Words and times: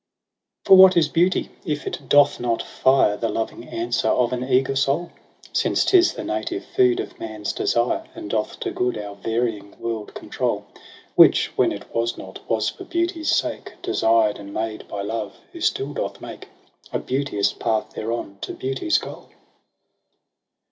4 0.65 0.71
For 0.77 0.81
what 0.81 0.97
is 0.97 1.07
Beauty, 1.07 1.51
if 1.63 1.85
it 1.85 2.01
doth 2.07 2.39
not 2.39 2.63
fire 2.63 3.15
The 3.17 3.29
loving 3.29 3.67
answer 3.67 4.07
of 4.07 4.33
an 4.33 4.43
eager 4.43 4.75
soul? 4.75 5.11
Since 5.53 5.85
'tis 5.85 6.13
the 6.15 6.23
native 6.23 6.65
food 6.65 6.99
of 6.99 7.19
man's 7.19 7.53
desire, 7.53 8.05
And 8.15 8.27
doth 8.31 8.59
to 8.61 8.71
good 8.71 8.97
our 8.97 9.13
varying 9.13 9.75
world 9.79 10.15
control; 10.15 10.65
Which, 11.13 11.55
when 11.55 11.71
it 11.71 11.93
was 11.93 12.17
not, 12.17 12.39
was 12.49 12.67
for 12.67 12.83
Beauty's 12.83 13.29
sake 13.29 13.73
Desired 13.83 14.39
and 14.39 14.51
made 14.51 14.87
by 14.87 15.03
Love, 15.03 15.35
who 15.51 15.61
still 15.61 15.93
doth 15.93 16.19
make 16.19 16.47
A 16.91 16.97
beauteous 16.97 17.53
path 17.53 17.91
thereon 17.91 18.39
to 18.41 18.53
Beauty's 18.53 18.97
goal. 18.97 19.29